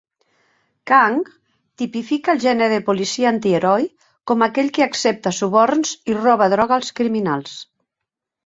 [0.91, 1.19] Kang
[1.81, 3.85] tipifica el gènere de policia antiheroi,
[4.31, 7.55] com aquell que accepta suborns i roba droga als criminals.